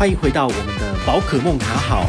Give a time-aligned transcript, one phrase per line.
[0.00, 2.06] 欢迎回到我们的宝可梦卡好。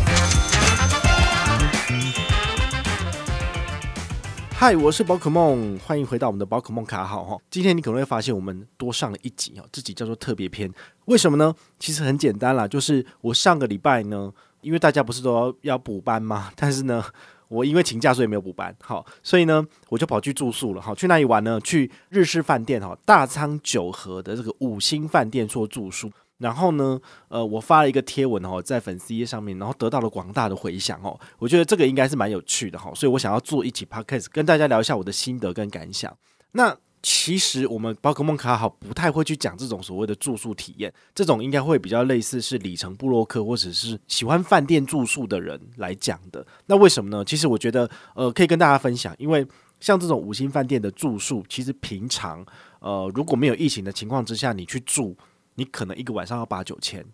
[4.53, 7.37] 嗨，我是宝可梦，欢迎回到我们的宝可梦卡好哈。
[7.49, 10.71] 今天你可能会发现我们多上了一集哦，这集叫做特别篇。
[11.07, 11.53] 为什么呢？
[11.79, 14.31] 其实很简单啦，就是我上个礼拜呢，
[14.61, 16.49] 因为大家不是都要要补班吗？
[16.55, 17.03] 但是呢，
[17.49, 21.59] 我因为请假所以没有补班，好，所以呢，我就跑去住宿了，好，去哪里玩呢？
[21.59, 26.09] 去日式饭店哈，大仓九和的这个五星饭店做住宿。
[26.41, 26.99] 然后呢，
[27.29, 31.17] 呃，我发了一个贴文哦，在粉丝页上面，然后得到了广大的回响哦。
[31.37, 36.11] 我觉得这个应该是蛮有趣的哈，所以我想要做一期 podcast 跟大家聊一下我的心得跟感想。
[36.53, 46.45] 那其实我们宝可梦卡好不太会去讲这种所谓的住宿体验，这种应该会比较类似是里程布洛克或者是喜欢饭店住宿的人来讲的。
[46.65, 47.23] 那为什么呢？
[47.23, 49.45] 其实我觉得呃可以跟大家分享，因为
[49.79, 52.45] 像这种五星饭店的住宿，其实平常
[52.79, 55.15] 呃如果没有疫情的情况之下，你去住。
[55.55, 57.05] 你可能一个晚上要八九千，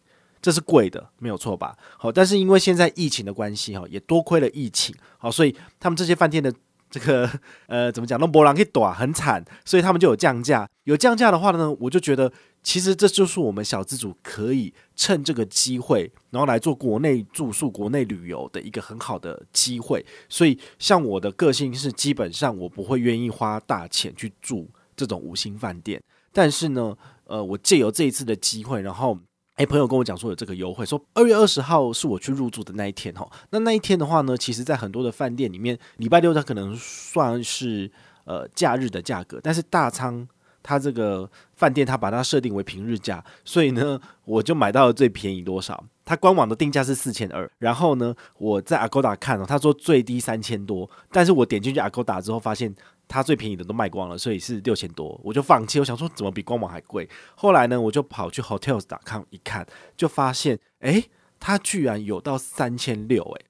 [0.42, 1.76] 这是贵的，没有错吧？
[1.98, 6.54] 好，但是因为现在疫情的关系，哈，也多亏了疫情，好，所以他们这些饭店的
[6.90, 7.30] 这个
[7.68, 10.70] 呃，怎么讲，那波浪可以短很惨，所以他们就有降价。
[10.84, 12.32] 有降价的话呢，我就觉得
[12.64, 20.06] 其实这就是我们小资主可以趁这个机会，然后来做国内住宿、国内旅游的一个很好的机会。
[20.30, 26.96] 所以，像我的个性是，基本上我不会愿意花大钱去住这种五星饭店，但是呢。
[27.28, 29.18] 呃，我借由这一次的机会，然后，
[29.56, 33.30] 哎，朋友跟我讲说有这个优惠，说二月二十号是我去入住的那一天哈。
[33.50, 37.92] 那那一天的话呢，其实在很多的饭店里面，礼拜六它可能算是
[38.26, 40.28] 呃假日的价格，但是大仓
[40.64, 45.84] 它这个饭店它把它设定为平日价，所以呢，我就买到了最便宜多少？
[46.06, 52.74] 它官网的定价是四千二，然后呢，我在 Agoda 看哦，他说最低三千多，但是我点进去 Agoda 之后发现。
[53.08, 55.80] 它最便宜的都卖光了，所以是六千多，我就放弃。
[55.80, 57.08] 我想说怎么比官网还贵？
[57.36, 63.46] 后来呢，我就跑去 Hotels.com 一看，就发现，诶，它居然有到三千六，诶。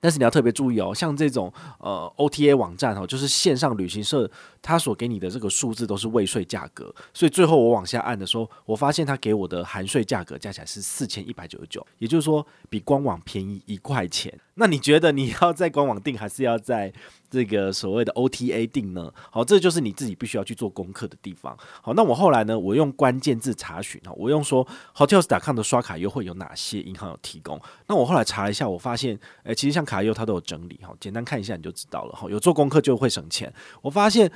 [0.00, 4.30] 但是你要特别注意哦，像这种呃 OTA 网站哦，就是线上旅行社，
[4.60, 14.38] 它所给你的这个数字都是未税价格，所以最后我往下按的时候，我发现它给我的含税价格加起来是四千一百九十九，也就是说比官网便宜一块钱。
[14.56, 16.92] 那你觉得你要在官网订，还是要在
[17.28, 19.12] 这个所谓的 OTA 订呢？
[19.32, 21.56] 好，这就是你自己必须要去做功课的地方。
[21.82, 27.60] 好，那我后来呢，我用关键字查询哈，我用说 Hotels.com 的刷卡优惠有哪些银行有提供。
[27.88, 32.30] 那我后来查了一下，我发现，诶，其实像卡优它都有整理哈，简单看一下你就知道了哈。
[32.30, 33.52] 有做功课就会省钱。
[33.82, 34.30] 我发现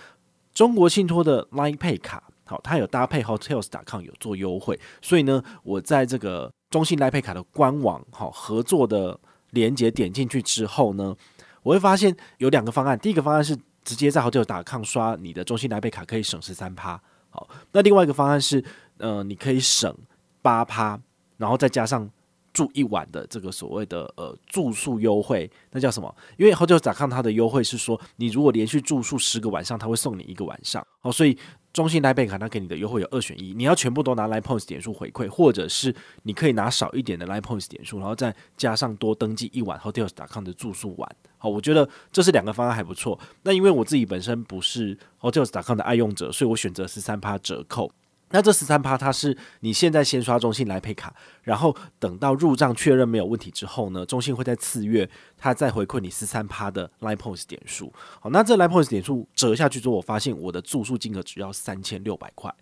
[0.52, 9.20] 中国信托的 Line Pay 卡，好，它有搭配 Hotels.com 有做优惠，所以呢，我在这个中信 Line Pay 卡的官网好合作的。
[9.50, 11.16] 连接点进去之后呢，
[11.62, 12.98] 我会发现有两个方案。
[12.98, 17.00] 第一个方案是直接在 Hotels.com 刷你的中信来贝卡，可以省十三趴。
[17.30, 18.62] 好，那另外一个方案是，
[18.98, 19.94] 呃，你可以省
[20.42, 21.00] 八趴，
[21.36, 22.08] 然后再加上
[22.52, 26.14] 住一晚的这个所谓的呃住宿优惠，那叫什么？
[26.36, 30.86] 因为 Hotels.com 它的优惠是说，你如果连续住宿十个晚上，它会送你一个晚上。
[31.00, 31.36] 好，所以。
[31.72, 41.16] 中信来贝卡它给你的优惠有二选一，你要全部都拿 LINE Points 点数回馈，或者是你可以拿少一点的 LINE Points 点数，然后再加上多登记一晚 Hotels.com 的住宿玩。
[41.36, 43.18] 好，我觉得这是两个方案还不错。
[43.42, 47.92] 那因为我自己本身不是 Hotels.com 的爱用者，所以我选择十三趴折扣。
[48.30, 57.92] 那这十三趴，它是你现在先刷中信来配卡，然后等到入账确认没有问题之后呢，中信会在次月它再回馈你十三趴的 Line Points 点数。
[58.20, 62.54] 好，那这 Line Points 点数折下去之后，我发现我的住宿金额只要三千六百块。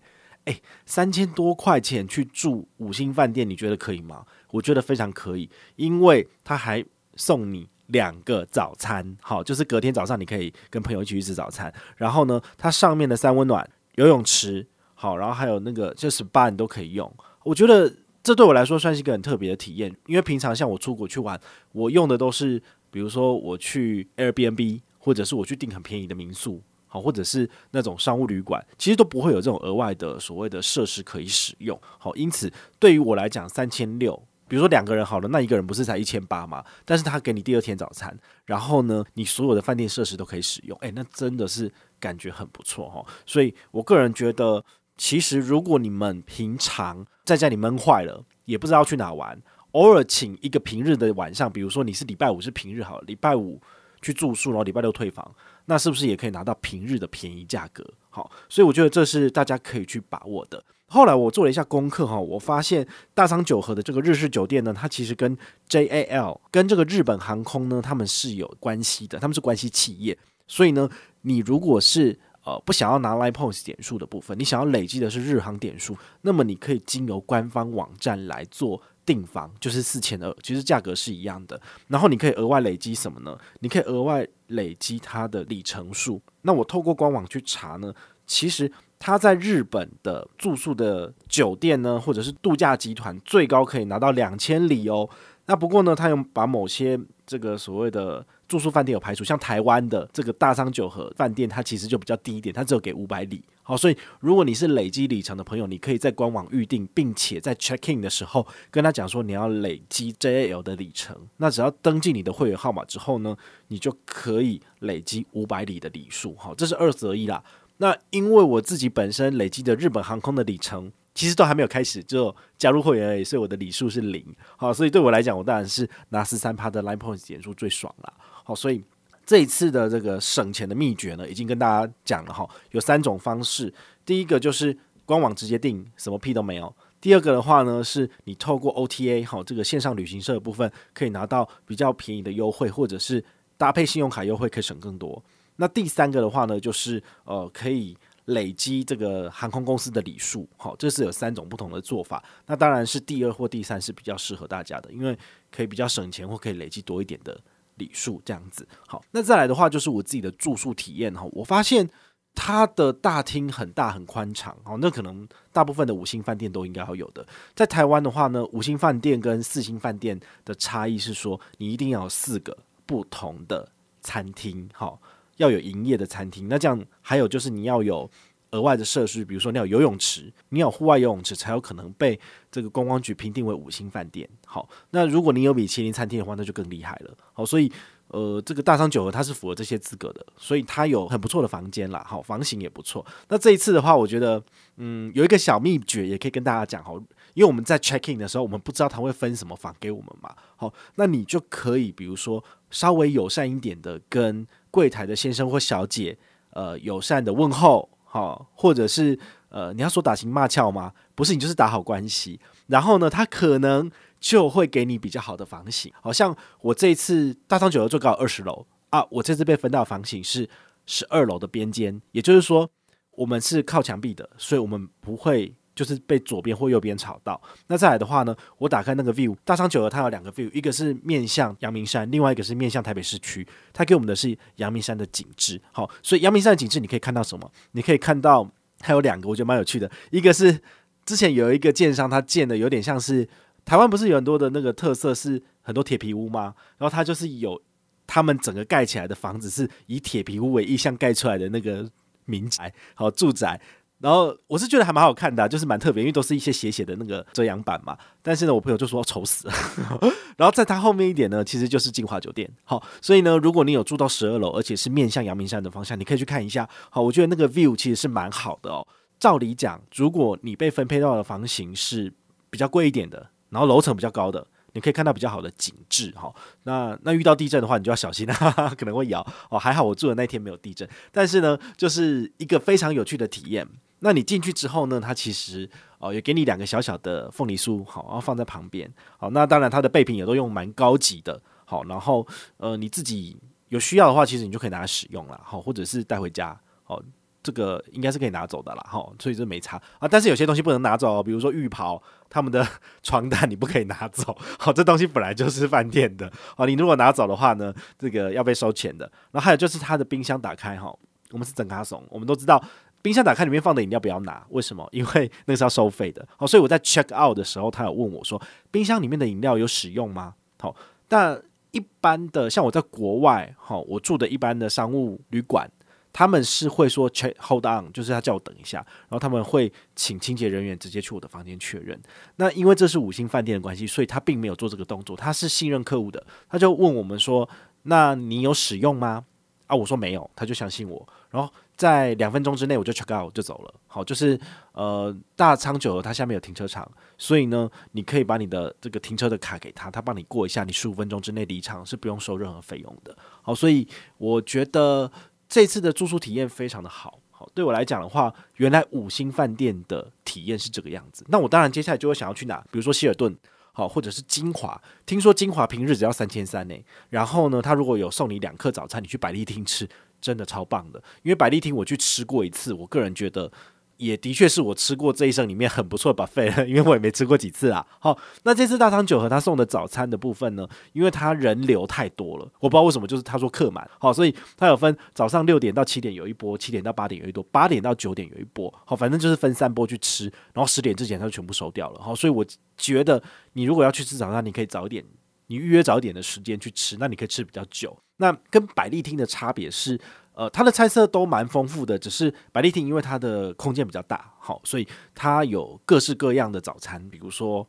[0.45, 4.25] 诶，三千多块钱去住五星饭店，你觉得可以吗？
[4.51, 6.81] 我觉得非常可以，因为它还
[7.17, 9.17] 送你两个早餐。
[9.21, 11.73] 好，就是隔天早上你可以跟朋友一起去吃早餐。
[11.97, 14.65] 然后呢，它上面的三温暖、游泳池。
[14.99, 17.13] 好，然后还有那个就 SPA 你都可以用，
[17.43, 17.93] 我觉得
[18.23, 21.39] 这对我来说算是一个很特别的体验，因为平常像我出国去玩，
[21.71, 22.59] 我用的都是
[22.89, 31.79] 比如说我去 Airbnb，或者是我去订很便宜的民宿，好，或者是那种商务旅馆，其实都不会有这种额外的所谓的设施可以使用。
[31.99, 36.65] 好，因此对于我来讲，三千六，比如说两个人好了，那一个人不是才一千八吗？
[36.85, 43.05] 但是他给你第二天早餐，然后呢，你所有的饭店设施都可以使用，诶，那真的是感觉很不错哈。
[43.27, 44.65] 所以我个人觉得。
[44.97, 49.39] 其实，如果你们平常在家里闷坏了，也不知道去哪玩，
[49.71, 53.61] 偶尔请一个平日的晚上，比如说你是礼拜五是平日好了，礼拜五
[54.01, 55.35] 去住宿，然后礼拜六退房，
[55.65, 57.85] 那是不是也可以拿到平日的便宜价格？
[58.09, 60.63] 好，所以我觉得这是大家可以去把握的。
[60.89, 65.37] 后来我做了一下功课哈，我发现大仓九和的这个日式酒店呢，它其实跟
[65.69, 70.17] JAL 跟这个日本航空呢，他们是有关系的，他们是关系企业，
[70.47, 70.89] 所以呢，
[71.23, 72.17] 你如果是
[72.47, 81.59] 呃，不想要拿 LINE Points 点数的部分，你想要累积的是日航点数，那么你可以经由官方网站来做订房，就是四千二，其实价格是一样的。
[81.89, 83.37] 然后你可以额外累积什么呢？
[83.59, 86.21] 你可以额外累积它的里程数。
[86.43, 87.93] 那我透过官网去查呢，
[88.25, 95.09] 其实它在日本的住宿的酒店呢，或者是度假集团，最高可以拿到两千里哦。
[95.47, 103.43] 那不过呢，他又把某些这个所谓的住宿饭店有排除，像台湾的这个大商九和饭店，它其实就比较低一点，它只有给五百里。
[103.61, 111.15] 好，所以如果你是累积里程的朋友，你可以在官网预定，并且在 check in 的时候跟他讲说你要累积 JAL 的里程。
[111.35, 113.35] 那只要登记你的会员号码之后呢，
[113.67, 116.35] 你就可以累积五百里的里数。
[116.37, 117.43] 好，这是二择一啦。
[117.77, 120.91] 那因为我自己本身累积的日本航空的里程。
[121.13, 124.23] 其实都还没有开始就加入会员而已，所以我的里数是零。
[124.55, 128.13] 好，所以对我来讲，我当然是拿十三趴的 Line Points 点数最爽了。
[128.47, 128.81] 好，所以
[129.25, 133.73] 这一次的这个省钱的秘诀呢，已经跟大家讲了哈，有三种方式。
[134.05, 136.73] 第一个就是官网直接订，什么屁都没有。
[137.01, 143.21] 第二个的话呢，是你透过 OTA 好这个线上旅行社的部分，可以拿到比较便宜的优惠，或者是
[143.57, 145.21] 搭配信用卡优惠，可以省更多。
[145.57, 147.97] 那第三个的话呢，就是呃可以。
[148.27, 152.21] 累积这个航空公司的礼数，好，这是有三种不同的做法。
[152.45, 155.17] 那当然是第二或第三是比较适合大家的，因为
[155.49, 157.39] 可以比较省钱或可以累积多一点的
[157.77, 158.67] 礼数这样子。
[158.85, 161.89] 好，那再来的话就是我自己的住宿体验哈，我发现
[162.35, 167.25] 它的大厅很大很宽敞，哦，那可能大部分的五星饭店都应该会有的。
[167.55, 173.67] 在台湾的话呢，五星饭店跟四星饭店的差异是说，你一定要有四个不同的
[174.01, 175.01] 餐厅，好。
[175.37, 178.09] 要有营业的餐厅，那这样还有就是你要有
[178.51, 182.19] 额外的设施，比如说你有游泳池，你有户外游泳池才有可能被
[182.51, 184.27] 这个观光局评定为五星饭店。
[184.45, 187.13] 好，那如果你有米其林餐厅的话，那就更厉害了。
[187.33, 187.71] 好，所以
[188.07, 192.05] 呃，这个大商九和它是符合这些资格的，所以它有很不错的房间啦。
[192.07, 193.05] 好，房型也不错。
[193.27, 194.41] 那这一次的话，我觉得
[194.77, 196.83] 嗯，有一个小秘诀也可以跟大家讲。
[196.83, 196.97] 好，
[197.33, 200.33] 因为我们在 check in 的时候，我们不知道他会分什么房给我们嘛。
[200.55, 202.41] 好，那你就可以比如说
[202.71, 204.47] 稍微友善一点的跟。
[204.69, 206.15] 柜台的先生或小姐，
[206.51, 209.17] 呃，友善的问候，哦，或者是
[209.49, 210.91] 呃，你要说打情骂俏吗？
[211.15, 212.39] 不是，你就是打好关系。
[212.67, 215.91] 然后呢，他可能就会给你比较好的房型。
[216.01, 220.49] 好像我这一次大仓九楼最高二十楼啊，我这次被分到房型是
[220.85, 222.69] 十二楼的边间，也就是说，
[223.11, 225.55] 我们是靠墙壁的，所以我们不会。
[225.77, 227.39] 就是被左边或右边吵到。
[227.67, 233.47] 那再来的话呢，我打开那个 view，大仓九和它有两个 view，一个是面向阳明山，另外一个是面向台北市区。
[233.71, 235.61] 它给我们的是阳明山的景致。
[235.71, 237.49] 好，所以阳明山的景致你可以看到什么？
[237.73, 239.89] 你可以看到它有两个，我觉得蛮有趣的。
[240.09, 240.59] 一个是
[241.05, 243.27] 之前有一个建商，他建的有点像是
[243.63, 246.55] 台湾不是有很多的那个特色是很多铁皮屋吗？
[246.77, 247.61] 然后它就是有
[248.05, 251.89] 他们整个盖起来的房子是以铁皮屋为意向盖出来的那个
[252.25, 253.59] 民宅，好住宅。
[253.99, 257.97] 然后我是觉得还蛮好看的啊，就是蛮特别，因为都是一些斜斜的那个遮阳板嘛。
[258.21, 259.53] 但是呢，我朋友就说丑死了。
[260.37, 262.47] 然后在它后面一点呢，其实就是晶华酒店。
[262.63, 266.69] 好，所以呢，如果你有住到十二楼，而且是面向阳明山的方向，你可以去看一下。
[266.91, 268.87] 好，我觉得那个 view 其实是蛮好的哦。
[269.19, 272.13] 照理讲，如果你被分配到的房型是
[272.51, 274.45] 比较贵一点的，然后楼层比较高的。
[274.73, 279.57] 你可以看到比较好的景致哈，那那遇到地震的话，你就要小心哈哈， 可能会摇哦。
[279.57, 283.67] 还好我住的那天没有地震，但是呢，就是一个非常有趣的体验。
[283.99, 288.91] 那你进去之后呢，它其实哦也给你两个小小的凤梨酥，好，然后放在旁边。
[289.17, 293.37] 好，那当然它的备品也都用蛮高级的，好，然后呃你自己
[293.69, 297.01] 有需要的话，其实你就可以拿来使用了，好，或者是带回家，好。
[297.43, 300.07] 这个应该是可以拿走的啦，哈，所以这没差啊。
[300.07, 302.67] 但是有些东西不能拿走，比如说浴袍、他们的
[303.03, 304.37] 床单，你不可以拿走。
[304.59, 309.09] 好，这东西本来就是饭店的，好，你如果拿走的话呢，这个要被收钱的。
[309.31, 310.93] 然后还有就是他的冰箱打开，哈，
[311.31, 312.61] 我们是整卡怂，我们都知道
[313.01, 314.87] 冰箱打开里面放的饮料不要拿，为什么？
[314.91, 316.27] 因为那个是要收费的。
[316.37, 320.33] 好，所以我在 check out 的时候，他有问我说，冰箱里面的饮料有使用吗？
[320.59, 320.75] 好，
[321.07, 325.69] 但一般的像我在国外，哈，我住的一般的商务旅馆。
[326.13, 332.01] 他们是会说 check hold on，就是他叫我等一下，然后他们会请清洁人员直接去我的房间确认。
[332.37, 335.15] 那因为这是五星饭店的关系，所以他并没有做这个动作。
[335.15, 337.47] 他是信任客户的，他就问我们说
[337.83, 339.25] ：“那你有使用吗？”
[339.67, 341.07] 啊，我说没有，他就相信我。
[341.29, 343.73] 然后在两分钟之内我就 check out 就走了。
[343.85, 344.39] 好，就是
[344.71, 353.15] 呃大仓九和它下面有停车场，所以呢，你可以把你的这个停车的卡给他，他帮你过一下，你十五分钟之内离场是不用收任何费用的。
[353.41, 355.11] 好，所以我觉得。
[355.49, 361.23] 这次的住宿体验非常的好，好，对我来讲的话，原来五星饭店的体验是这个样子。
[361.29, 363.33] 那我当然接下来就会想要去哪，比如说希尔顿，
[363.77, 364.81] 好，或者是精华。
[365.05, 366.75] 听说精华平日只要三千三呢。
[367.11, 369.87] 然后呢，他如果有送你两客早餐，你去百丽厅吃，
[370.19, 370.97] 真的超棒的。
[371.21, 373.51] 因为百丽厅我去吃过一次，我个人觉得，
[373.97, 377.85] 也的确是我吃过这一生里面很不错的 buffet 了， 因为我也没吃过几次啊。
[377.99, 392.45] 好，那这次大仓九和他送的早餐的部分呢，因为他人流太多了，我不知道为什么，就是他说客满，好，所以他有分早上六点到七点有一波，七点到八点有一波，八点到九点有一波，好，反正就是分三波去吃，然后十点之前他就全部收掉了，好，所以我
[392.77, 393.21] 觉得
[393.53, 395.03] 你如果要去吃早餐，你可以早一点，
[395.47, 397.97] 你预约早一点的时间去吃，那你可以吃比较久。
[398.17, 399.99] 那跟百丽厅的差别是。
[400.37, 407.67] 呃，它的菜色都蛮丰富的，只是百丽厅因为它的空间比较大，好，所以它有各式各样的早餐，比如说，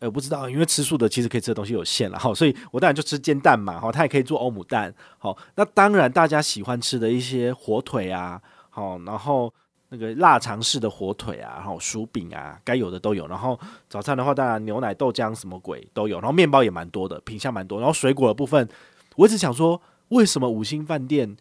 [0.00, 9.54] 呃，不知道，因为吃素的其实可以吃的东西有限了，好，所以我当然就吃煎蛋嘛，好，它也可以做欧姆蛋，好，那当然大家喜欢吃的一些火腿啊，好，然后
[9.90, 13.56] 那个腊肠式的火腿啊，然后薯饼啊，该有的都有，然后
[13.88, 18.68] 早餐的话，当然牛奶、豆浆什么鬼都有，然后面包也蛮多的，品相蛮多，然后水果的部分，
[19.14, 21.36] 我一直想说，为什么五星饭店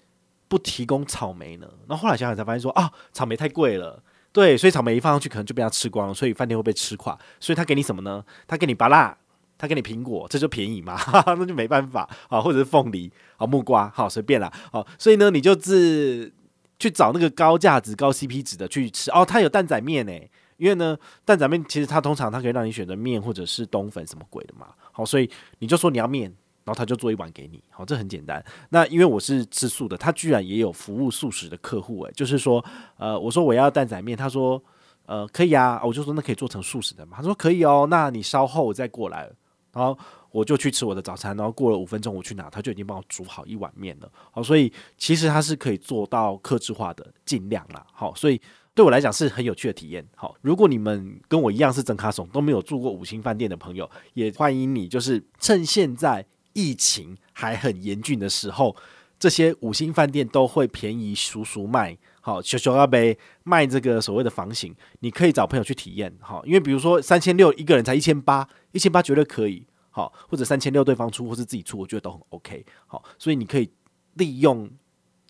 [0.55, 1.67] 不提供草莓呢？
[1.87, 7.17] 然后后来想想才发现说啊，草莓太贵了，对，所以草莓一放上去可能就被他吃光了，所以饭店会被吃垮。
[7.41, 8.23] 所以他给你什么呢？
[8.47, 9.17] 他给你芭辣，
[9.57, 10.97] 他给你苹果，这就便宜嘛，
[11.27, 16.31] 那就没办法啊，或者是凤梨啊、木瓜，好随便啦，好，所以呢，你就自
[16.79, 19.25] 去找那个高价值、高 CP 值的去吃哦。
[19.25, 20.13] 他有蛋仔面呢，
[20.55, 26.33] 因为呢，蛋仔面其实它通常它可以让你选择面或者是冬粉什么鬼的嘛，好，所以你就说你要面。
[26.65, 28.43] 然后他就做一碗给你，好，这很简单。
[28.69, 32.63] 那因为我是吃素的，他居然也有服务素食的客户，诶，就是说，
[32.97, 34.59] 呃，我说我要蛋仔面，他说，
[35.05, 39.29] 呃，可以啊，我就说那可以做成素食的嘛，他说可以哦，那你稍后再过来，
[39.73, 39.95] 然后
[40.31, 48.41] 我就去吃我的早餐，然后过了五分钟我去拿，他就已经帮我煮好一碗面了，好，所以其实他是可以做到克制化的，尽量啦，好，所以
[48.73, 56.25] 对我来讲是很有趣的体验，好，如果你们跟我一样是真卡怂都没有住过五星饭店的朋友，也欢迎你，就是趁现在。
[56.55, 58.75] 疫情还很严峻的时候，
[59.19, 73.69] 这些五星饭店都会便宜叔叔卖，好，小小阿杯卖这个所谓的房型，你可以找朋友去体验，好，因为比如说三千六一个人才一千八，一千八绝对可以，好，或者三千六对方出或是自己出，我觉得都很 OK，好，所以你可以
[74.15, 74.67] 利用。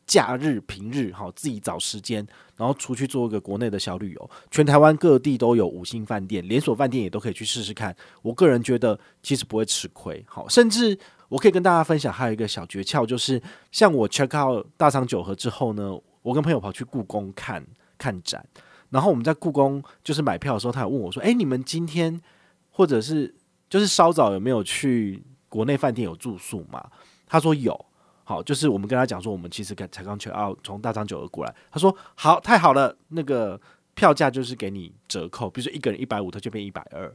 [0.08, 2.24] 假日、平日，好，自己找时间，
[2.56, 4.30] 然后出去做一个国内的小旅游。
[4.52, 7.94] 全台湾各地都有五星饭店，连锁饭店也都可以去试试看。
[8.22, 10.96] 我个人觉得其实不会吃亏，好，甚至
[11.30, 13.42] 我可以跟大家分享还有一个小诀窍，就是
[13.72, 17.66] 像我 check out 大昌九和之后呢，我跟朋友跑去故宫看
[17.98, 18.46] 看展，
[18.90, 22.22] 然后我们在故宫就是买票的时候，他有问我说：“诶，你们今天
[22.70, 23.34] 或者是
[23.70, 26.90] 就是稍早有没有去国内饭店有住宿吗？”
[27.28, 27.86] 他说有。
[28.28, 31.56] 好，就是我们跟他讲说，我们其实才刚去澳，从大昌九和过来。
[31.70, 33.62] 他说好，太好了，那个
[33.94, 37.14] 票价就是给你折扣，比如说一个人一百五，他就变一百二。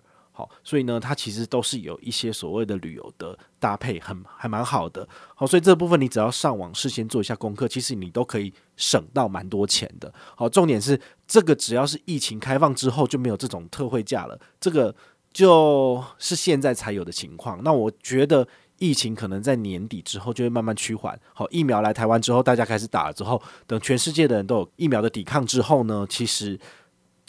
[0.63, 5.09] 所以呢，它其实都是有一些所谓的旅游的搭配，很还蛮好的。
[5.35, 10.13] 好，所以这部分你只要上网事先做一下功课，其实你都可以省到蛮多钱的。
[10.37, 14.95] 好，重点是这个只要是疫情开放之后就没有这种特惠价了，这个
[15.33, 17.63] 就是现在才有的情况。
[17.63, 18.47] 那我觉得。
[18.83, 21.15] 疫情可能在年底之后就会慢慢趋缓。
[21.35, 26.59] 好，疫苗来台湾之后，大家开始打了之后，等全世界的人都有疫苗的抵抗之后呢，其实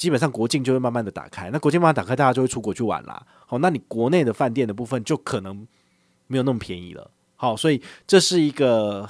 [0.02, 1.52] 基本上国境就会慢慢的打开。
[1.52, 3.24] 那国境慢慢打开，大家就会出国去玩啦。
[3.46, 5.68] 好，那你国内的饭店的部分就可能
[6.26, 7.12] 没有那么便宜了。
[7.36, 9.08] 好，所以这是一个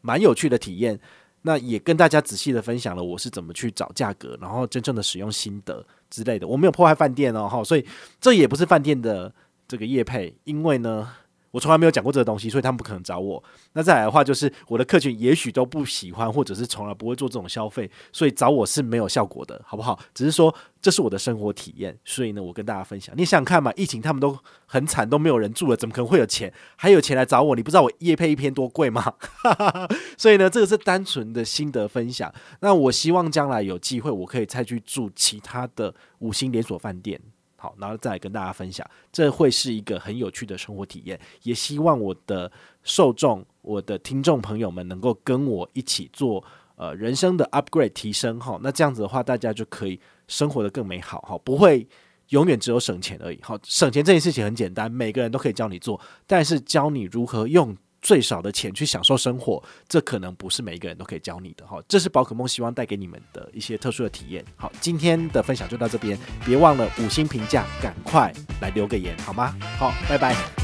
[0.00, 0.98] 蛮有趣的体验。
[1.42, 6.48] 那也跟大家仔细的分享了我是怎么去找价格，然后真正的使用心得之类的。
[6.48, 7.86] 我没有破坏饭店哦，好，所以
[8.20, 9.32] 这也不是饭店的
[9.68, 11.08] 这个业配，因为呢。
[11.52, 13.42] 我从来没有讲过这个东西，所以他们不可能找我。
[13.74, 19.98] 那再来的话，就是我的客群也许都不喜欢，或者是从来不会做这种消费，所以找我是没有效果的，好不好？
[20.14, 23.14] 只是说这是我的生活体验，所以呢，我跟大家分享。
[23.16, 26.52] 你想想看嘛，疫情他们都很惨，都没有人住了，怎么可能会有钱？
[26.76, 27.54] 还有钱来找我？
[27.54, 29.12] 你不知道我夜配一篇多贵吗？
[30.16, 32.32] 所以呢，这个是单纯的心得分享。
[32.60, 37.20] 那我希望将来有机会，我可以再去住其他的五星连锁饭店。
[37.62, 41.16] 好，然后再来跟大家分享，这会是一个很有趣的生活体验。
[41.44, 42.50] 也希望我的
[42.82, 46.42] 受众、我的听众朋友们能够跟我一起做
[46.74, 48.58] 呃人生的 upgrade 提升哈。
[48.60, 51.86] 那这样子的话，大家就可以生活得更美好哈，不会
[52.30, 53.38] 永远只有省钱而已。
[53.40, 57.76] 好，省钱这件事情很简单，每个人都可以教你做，但是教你如何用。
[58.02, 61.80] 最少的钱去享受生活，这可能不是每一个人都可以教你的哈。
[61.88, 64.44] 这是宝可梦希望带给你们的一些特殊的体验。
[64.56, 69.56] 好，今天的分享就到这边，别忘了五星评价，赶快来留个言好吗？
[69.78, 70.61] 好，拜拜。